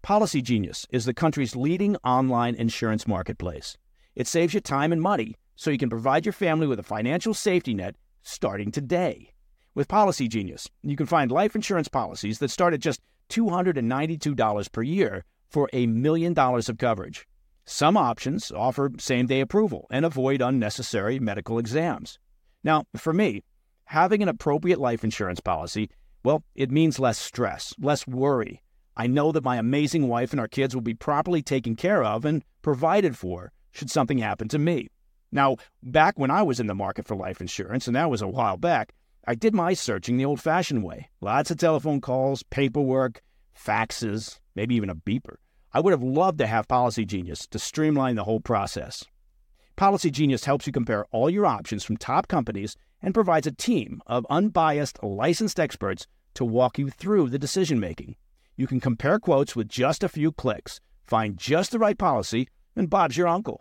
Policy 0.03 0.41
Genius 0.41 0.87
is 0.91 1.05
the 1.05 1.15
country's 1.15 1.55
leading 1.55 1.97
online 2.05 2.55
insurance 2.55 3.07
marketplace. 3.07 3.77
It 4.15 4.27
saves 4.27 4.55
you 4.55 4.61
time 4.61 4.93
and 4.93 5.01
money 5.01 5.37
so 5.57 5.71
you 5.71 5.79
can 5.79 5.91
provide 5.91 6.25
your 6.25 6.33
family 6.33 6.67
with 6.67 6.79
a 6.79 6.83
financial 6.83 7.35
safety 7.35 7.75
net 7.75 7.97
starting 8.23 8.73
today. 8.73 9.33
With 9.81 9.89
Policy 9.89 10.29
Genius, 10.29 10.69
you 10.83 10.95
can 10.95 11.07
find 11.07 11.33
life 11.33 11.57
insurance 11.57 11.89
policies 11.89 12.39
that 12.41 12.51
start 12.51 12.75
at 12.75 12.81
just 12.81 13.01
$292 13.31 14.73
per 14.73 14.83
year 14.83 15.25
for 15.49 15.71
a 15.73 15.87
million 15.87 16.35
dollars 16.35 16.69
of 16.69 16.77
coverage. 16.77 17.27
Some 17.65 17.97
options 17.97 18.53
offer 18.53 18.91
same 18.99 19.25
day 19.25 19.41
approval 19.41 19.87
and 19.91 20.05
avoid 20.05 20.43
unnecessary 20.43 21.19
medical 21.19 21.59
exams. 21.59 22.19
Now, 22.63 22.85
for 22.95 23.15
me, 23.15 23.43
having 23.85 24.23
an 24.23 24.29
appropriate 24.29 24.79
life 24.79 25.03
insurance 25.03 25.41
policy, 25.41 25.89
well, 26.23 26.45
it 26.55 26.71
means 26.71 26.99
less 26.99 27.17
stress, 27.17 27.73
less 27.81 28.07
worry. 28.07 28.61
I 28.99 29.07
know 29.07 29.33
that 29.33 29.45
my 29.45 29.57
amazing 29.57 30.09
wife 30.09 30.33
and 30.33 30.41
our 30.41 30.47
kids 30.49 30.75
will 30.75 30.83
be 30.83 30.93
properly 30.93 31.41
taken 31.41 31.75
care 31.75 32.05
of 32.05 32.27
and 32.27 32.45
provided 32.61 33.17
for 33.17 33.51
should 33.73 33.91
something 33.91 34.19
happen 34.19 34.47
to 34.49 34.59
me. 34.59 34.91
Now, 35.33 35.57
back 35.83 36.19
when 36.19 36.31
I 36.31 36.43
was 36.43 36.61
in 36.61 36.67
the 36.67 36.75
market 36.75 37.07
for 37.07 37.17
life 37.17 37.41
insurance, 37.41 37.87
and 37.87 37.97
that 37.97 38.11
was 38.11 38.21
a 38.21 38.29
while 38.29 38.59
back, 38.59 38.93
I 39.27 39.35
did 39.35 39.55
my 39.55 39.75
searching 39.75 40.17
the 40.17 40.25
old 40.25 40.41
fashioned 40.41 40.83
way. 40.83 41.11
Lots 41.21 41.51
of 41.51 41.59
telephone 41.59 42.01
calls, 42.01 42.43
paperwork, 42.43 43.23
faxes, 43.55 44.39
maybe 44.55 44.75
even 44.75 44.91
a 44.91 44.95
beeper. 44.95 45.37
I 45.73 45.81
would 45.81 45.93
have 45.93 46.03
loved 46.03 46.39
to 46.39 46.47
have 46.47 46.67
Policy 46.67 47.05
Genius 47.05 47.47
to 47.49 47.59
streamline 47.59 48.17
the 48.17 48.25
whole 48.25 48.41
process. 48.41 49.05
Policy 49.77 50.11
Genius 50.11 50.45
helps 50.45 50.67
you 50.67 50.73
compare 50.73 51.05
all 51.13 51.31
your 51.31 51.47
options 51.47 51.85
from 51.85 51.97
top 51.97 52.29
companies 52.29 52.77
and 53.03 53.15
provides 53.15 53.47
a 53.47 53.53
team 53.53 54.03
of 54.07 54.27
unbiased, 54.29 55.03
licensed 55.03 55.61
experts 55.61 56.07
to 56.35 56.45
walk 56.45 56.79
you 56.79 56.91
through 56.91 57.29
the 57.29 57.39
decision 57.39 57.79
making. 57.79 58.17
You 58.57 58.67
can 58.67 58.81
compare 58.81 59.19
quotes 59.19 59.55
with 59.55 59.69
just 59.69 60.03
a 60.03 60.09
few 60.09 60.33
clicks, 60.33 60.81
find 61.07 61.37
just 61.37 61.71
the 61.71 61.79
right 61.79 61.97
policy, 61.97 62.49
and 62.75 62.91
Bob's 62.91 63.17
your 63.17 63.29
uncle. 63.29 63.61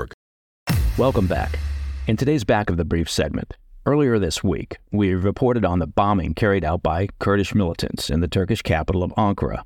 Welcome 0.97 1.27
back. 1.27 1.57
In 2.07 2.17
today's 2.17 2.43
Back 2.43 2.69
of 2.69 2.77
the 2.77 2.85
Brief 2.85 3.09
segment, 3.09 3.55
earlier 3.85 4.19
this 4.19 4.43
week, 4.43 4.77
we 4.91 5.13
reported 5.13 5.65
on 5.65 5.79
the 5.79 5.87
bombing 5.87 6.33
carried 6.33 6.63
out 6.63 6.83
by 6.83 7.07
Kurdish 7.19 7.55
militants 7.55 8.09
in 8.09 8.19
the 8.19 8.27
Turkish 8.27 8.61
capital 8.61 9.01
of 9.01 9.11
Ankara. 9.13 9.63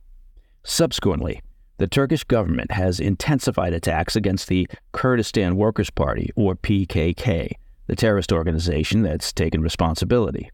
Subsequently, 0.64 1.42
the 1.78 1.88
Turkish 1.88 2.24
government 2.24 2.72
has 2.72 3.00
intensified 3.00 3.74
attacks 3.74 4.16
against 4.16 4.48
the 4.48 4.68
Kurdistan 4.94 5.58
Workers' 5.58 5.90
Party, 5.90 6.30
or 6.36 6.56
PKK, 6.56 7.52
the 7.88 7.96
terrorist 7.96 8.32
organization 8.32 9.02
that's 9.02 9.34
taken 9.34 9.62
responsibility. 9.62 10.50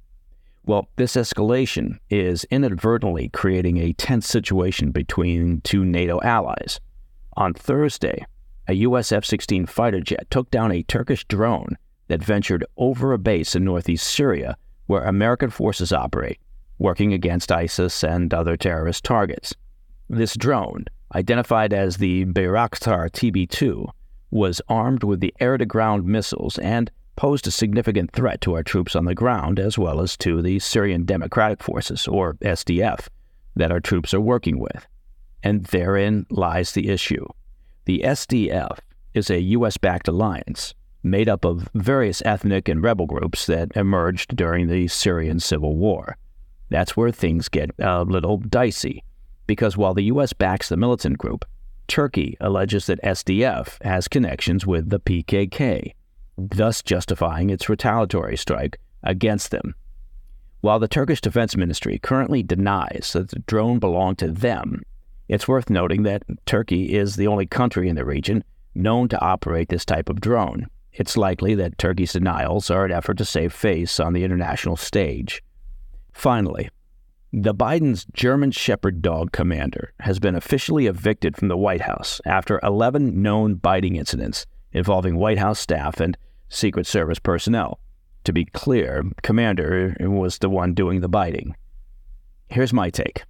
Well, 0.65 0.87
this 0.95 1.15
escalation 1.15 1.97
is 2.09 2.43
inadvertently 2.45 3.29
creating 3.29 3.77
a 3.77 3.93
tense 3.93 4.27
situation 4.27 4.91
between 4.91 5.61
two 5.61 5.85
NATO 5.85 6.19
allies. 6.21 6.79
On 7.37 7.53
Thursday, 7.53 8.25
a 8.67 8.73
U.S. 8.73 9.11
F 9.11 9.25
16 9.25 9.65
fighter 9.65 9.99
jet 9.99 10.29
took 10.29 10.49
down 10.51 10.71
a 10.71 10.83
Turkish 10.83 11.25
drone 11.25 11.77
that 12.07 12.23
ventured 12.23 12.65
over 12.77 13.13
a 13.13 13.17
base 13.17 13.55
in 13.55 13.63
northeast 13.63 14.07
Syria 14.07 14.57
where 14.87 15.03
American 15.03 15.49
forces 15.49 15.93
operate, 15.93 16.39
working 16.77 17.13
against 17.13 17.51
ISIS 17.51 18.03
and 18.03 18.33
other 18.33 18.57
terrorist 18.57 19.03
targets. 19.03 19.53
This 20.09 20.35
drone, 20.35 20.85
identified 21.15 21.73
as 21.73 21.97
the 21.97 22.25
Bayraktar 22.25 23.09
TB 23.09 23.49
2, 23.49 23.87
was 24.31 24.61
armed 24.67 25.03
with 25.03 25.21
the 25.21 25.33
air 25.39 25.57
to 25.57 25.65
ground 25.65 26.05
missiles 26.05 26.57
and 26.59 26.91
posed 27.15 27.47
a 27.47 27.51
significant 27.51 28.11
threat 28.11 28.41
to 28.41 28.55
our 28.55 28.63
troops 28.63 28.95
on 28.95 29.05
the 29.05 29.15
ground 29.15 29.59
as 29.59 29.77
well 29.77 30.01
as 30.01 30.17
to 30.17 30.41
the 30.41 30.59
Syrian 30.59 31.05
Democratic 31.05 31.61
Forces, 31.61 32.07
or 32.07 32.33
SDF, 32.35 33.07
that 33.55 33.71
our 33.71 33.79
troops 33.79 34.13
are 34.13 34.21
working 34.21 34.59
with. 34.59 34.87
And 35.43 35.65
therein 35.65 36.25
lies 36.29 36.71
the 36.71 36.89
issue. 36.89 37.25
The 37.85 38.01
SDF 38.05 38.79
is 39.13 39.29
a 39.29 39.41
U.S. 39.41 39.77
backed 39.77 40.07
alliance 40.07 40.73
made 41.03 41.27
up 41.27 41.45
of 41.45 41.67
various 41.73 42.21
ethnic 42.25 42.69
and 42.69 42.83
rebel 42.83 43.07
groups 43.07 43.47
that 43.47 43.75
emerged 43.75 44.35
during 44.35 44.67
the 44.67 44.87
Syrian 44.87 45.39
civil 45.39 45.75
war. 45.75 46.17
That's 46.69 46.95
where 46.95 47.11
things 47.11 47.49
get 47.49 47.71
a 47.79 48.03
little 48.03 48.37
dicey, 48.37 49.03
because 49.47 49.75
while 49.75 49.93
the 49.93 50.03
U.S. 50.03 50.33
backs 50.33 50.69
the 50.69 50.77
militant 50.77 51.17
group, 51.17 51.43
Turkey 51.87 52.37
alleges 52.39 52.85
that 52.85 53.01
SDF 53.01 53.81
has 53.83 54.07
connections 54.07 54.65
with 54.65 54.89
the 54.89 54.99
PKK, 54.99 55.93
thus 56.37 56.81
justifying 56.81 57.49
its 57.49 57.67
retaliatory 57.67 58.37
strike 58.37 58.79
against 59.03 59.51
them. 59.51 59.75
While 60.61 60.79
the 60.79 60.87
Turkish 60.87 61.21
Defense 61.21 61.57
Ministry 61.57 61.97
currently 61.97 62.43
denies 62.43 63.11
that 63.13 63.29
the 63.29 63.39
drone 63.39 63.79
belonged 63.79 64.19
to 64.19 64.31
them, 64.31 64.83
it's 65.31 65.47
worth 65.47 65.69
noting 65.69 66.03
that 66.03 66.23
Turkey 66.45 66.93
is 66.93 67.15
the 67.15 67.27
only 67.27 67.45
country 67.45 67.87
in 67.87 67.95
the 67.95 68.03
region 68.03 68.43
known 68.75 69.07
to 69.07 69.21
operate 69.21 69.69
this 69.69 69.85
type 69.85 70.09
of 70.09 70.19
drone. 70.19 70.67
It's 70.91 71.15
likely 71.15 71.55
that 71.55 71.77
Turkey's 71.77 72.11
denials 72.11 72.69
are 72.69 72.83
an 72.83 72.91
effort 72.91 73.17
to 73.19 73.23
save 73.23 73.53
face 73.53 73.97
on 73.97 74.11
the 74.11 74.25
international 74.25 74.75
stage. 74.75 75.41
Finally, 76.11 76.69
the 77.31 77.55
Biden's 77.55 78.05
German 78.13 78.51
Shepherd 78.51 79.01
dog 79.01 79.31
commander 79.31 79.93
has 80.01 80.19
been 80.19 80.35
officially 80.35 80.85
evicted 80.85 81.37
from 81.37 81.47
the 81.47 81.55
White 81.55 81.79
House 81.79 82.19
after 82.25 82.59
11 82.61 83.21
known 83.21 83.55
biting 83.55 83.95
incidents 83.95 84.45
involving 84.73 85.15
White 85.15 85.37
House 85.37 85.61
staff 85.61 86.01
and 86.01 86.17
Secret 86.49 86.85
Service 86.85 87.19
personnel. 87.19 87.79
To 88.25 88.33
be 88.33 88.43
clear, 88.43 89.05
Commander 89.23 89.95
was 90.01 90.39
the 90.39 90.49
one 90.49 90.73
doing 90.73 90.99
the 90.99 91.07
biting. 91.07 91.55
Here's 92.49 92.73
my 92.73 92.89
take 92.89 93.23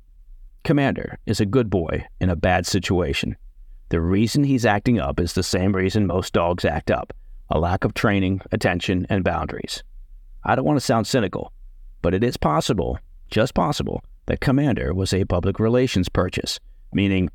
Commander 0.64 1.18
is 1.26 1.40
a 1.40 1.46
good 1.46 1.70
boy 1.70 2.06
in 2.20 2.30
a 2.30 2.36
bad 2.36 2.68
situation. 2.68 3.36
The 3.90 4.00
reason 4.00 4.44
he's 4.44 4.66
acting 4.66 5.00
up 5.00 5.20
is 5.20 5.34
the 5.34 5.44
same 5.44 5.76
reason 5.76 6.06
most 6.06 6.34
dogs 6.34 6.66
act 6.66 6.92
up 6.92 7.14
a 7.54 7.60
lack 7.60 7.84
of 7.84 7.94
training, 7.94 8.40
attention, 8.54 9.06
and 9.10 9.26
boundaries. 9.26 9.84
I 10.46 10.56
don't 10.56 10.64
want 10.64 10.78
to 10.78 10.86
sound 10.86 11.06
cynical, 11.06 11.52
but 12.02 12.14
it 12.14 12.24
is 12.24 12.38
possible, 12.38 12.98
just 13.30 13.54
possible, 13.54 14.06
that 14.28 14.40
Commander 14.40 14.94
was 14.94 15.14
a 15.14 15.26
public 15.26 15.60
relations 15.60 16.08
purchase, 16.08 16.62
meaning, 16.94 17.30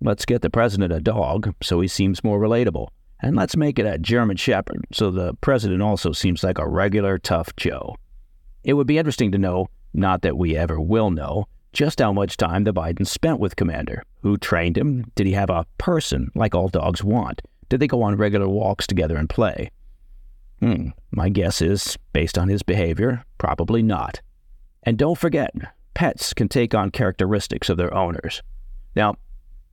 let's 0.00 0.24
get 0.24 0.40
the 0.40 0.48
president 0.48 0.90
a 0.90 1.00
dog 1.00 1.54
so 1.62 1.80
he 1.80 1.88
seems 1.88 2.24
more 2.24 2.40
relatable, 2.40 2.88
and 3.20 3.36
let's 3.36 3.58
make 3.58 3.78
it 3.78 3.84
a 3.84 3.98
German 3.98 4.38
Shepherd 4.38 4.86
so 4.90 5.10
the 5.10 5.34
president 5.42 5.82
also 5.82 6.12
seems 6.12 6.42
like 6.42 6.58
a 6.58 6.66
regular 6.66 7.18
tough 7.18 7.54
Joe. 7.56 7.94
It 8.64 8.72
would 8.72 8.86
be 8.86 8.96
interesting 8.96 9.32
to 9.32 9.38
know 9.38 9.68
Not 9.92 10.22
that 10.22 10.38
we 10.38 10.56
ever 10.56 10.80
will 10.80 11.10
know 11.10 11.46
just 11.78 12.00
how 12.00 12.12
much 12.12 12.36
time 12.36 12.64
the 12.64 12.74
Bidens 12.74 13.06
spent 13.06 13.38
with 13.38 13.54
Commander. 13.54 14.02
Who 14.22 14.36
trained 14.36 14.76
him? 14.76 15.12
Did 15.14 15.28
he 15.28 15.32
have 15.34 15.48
a 15.48 15.64
person 15.78 16.32
like 16.34 16.52
all 16.52 16.66
dogs 16.66 17.04
want? 17.04 17.40
Did 17.68 17.78
they 17.78 17.86
go 17.86 18.02
on 18.02 18.16
regular 18.16 18.48
walks 18.48 18.84
together 18.84 19.16
and 19.16 19.30
play? 19.30 19.70
Hmm, 20.58 20.88
my 21.12 21.28
guess 21.28 21.62
is, 21.62 21.96
based 22.12 22.36
on 22.36 22.48
his 22.48 22.64
behavior, 22.64 23.22
probably 23.38 23.80
not. 23.80 24.20
And 24.82 24.98
don't 24.98 25.16
forget, 25.16 25.54
pets 25.94 26.34
can 26.34 26.48
take 26.48 26.74
on 26.74 26.90
characteristics 26.90 27.68
of 27.68 27.76
their 27.76 27.94
owners. 27.94 28.42
Now, 28.96 29.14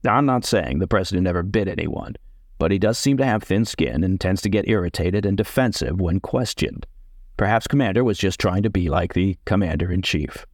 I'm 0.08 0.26
not 0.26 0.44
saying 0.44 0.78
the 0.78 0.86
president 0.86 1.26
ever 1.26 1.42
bit 1.42 1.66
anyone, 1.66 2.14
but 2.58 2.70
he 2.70 2.78
does 2.78 2.98
seem 2.98 3.16
to 3.16 3.26
have 3.26 3.42
thin 3.42 3.64
skin 3.64 4.04
and 4.04 4.20
tends 4.20 4.42
to 4.42 4.48
get 4.48 4.68
irritated 4.68 5.26
and 5.26 5.36
defensive 5.36 6.00
when 6.00 6.20
questioned. 6.20 6.86
Perhaps 7.36 7.66
Commander 7.66 8.04
was 8.04 8.16
just 8.16 8.38
trying 8.38 8.62
to 8.62 8.70
be 8.70 8.88
like 8.88 9.14
the 9.14 9.36
Commander 9.44 9.90
in 9.90 10.02
Chief. 10.02 10.46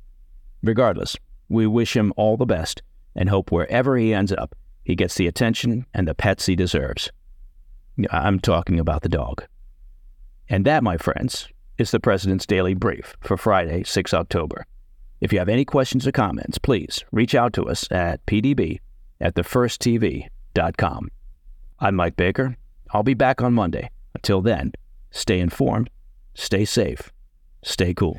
Regardless, 0.62 1.14
we 1.52 1.66
wish 1.66 1.96
him 1.96 2.12
all 2.16 2.36
the 2.36 2.46
best 2.46 2.82
and 3.14 3.28
hope 3.28 3.52
wherever 3.52 3.96
he 3.96 4.14
ends 4.14 4.32
up, 4.32 4.54
he 4.84 4.94
gets 4.94 5.14
the 5.14 5.26
attention 5.26 5.86
and 5.92 6.08
the 6.08 6.14
pets 6.14 6.46
he 6.46 6.56
deserves. 6.56 7.10
I'm 8.10 8.40
talking 8.40 8.80
about 8.80 9.02
the 9.02 9.08
dog. 9.08 9.44
And 10.48 10.64
that, 10.64 10.82
my 10.82 10.96
friends, 10.96 11.48
is 11.78 11.90
the 11.90 12.00
President's 12.00 12.46
Daily 12.46 12.74
Brief 12.74 13.16
for 13.20 13.36
Friday, 13.36 13.82
6 13.84 14.14
October. 14.14 14.66
If 15.20 15.32
you 15.32 15.38
have 15.38 15.48
any 15.48 15.64
questions 15.64 16.06
or 16.06 16.12
comments, 16.12 16.58
please 16.58 17.04
reach 17.12 17.34
out 17.34 17.52
to 17.52 17.68
us 17.68 17.86
at 17.92 18.24
pdb 18.26 18.80
at 19.20 19.34
thefirsttv.com. 19.34 21.08
I'm 21.78 21.94
Mike 21.94 22.16
Baker. 22.16 22.56
I'll 22.90 23.02
be 23.02 23.14
back 23.14 23.40
on 23.40 23.52
Monday. 23.52 23.90
Until 24.14 24.40
then, 24.40 24.72
stay 25.10 25.38
informed, 25.38 25.90
stay 26.34 26.64
safe, 26.64 27.12
stay 27.62 27.94
cool. 27.94 28.18